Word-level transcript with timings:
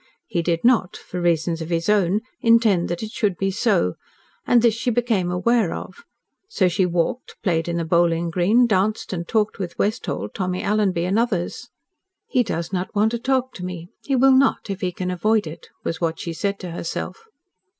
He 0.25 0.41
did 0.41 0.63
not 0.63 0.97
for 0.97 1.21
reasons 1.21 1.61
of 1.61 1.69
his 1.69 1.87
own 1.87 2.21
intend 2.41 2.89
that 2.89 3.03
it 3.03 3.11
should 3.11 3.37
be 3.37 3.51
so, 3.51 3.93
and 4.47 4.63
this 4.63 4.73
she 4.73 4.89
became 4.89 5.29
aware 5.29 5.75
of. 5.75 6.05
So 6.49 6.67
she 6.67 6.87
walked, 6.87 7.35
played 7.43 7.67
in 7.67 7.77
the 7.77 7.85
bowling 7.85 8.31
green, 8.31 8.65
danced 8.65 9.13
and 9.13 9.27
talked 9.27 9.59
with 9.59 9.77
Westholt, 9.77 10.33
Tommy 10.33 10.63
Alanby 10.63 11.03
and 11.05 11.19
others. 11.19 11.69
"He 12.25 12.41
does 12.41 12.73
not 12.73 12.95
want 12.95 13.11
to 13.11 13.19
talk 13.19 13.53
to 13.53 13.63
me. 13.63 13.89
He 14.03 14.15
will 14.15 14.35
not, 14.35 14.71
if 14.71 14.81
he 14.81 14.91
can 14.91 15.11
avoid 15.11 15.45
it," 15.45 15.69
was 15.83 16.01
what 16.01 16.19
she 16.19 16.33
said 16.33 16.57
to 16.61 16.71
herself. 16.71 17.25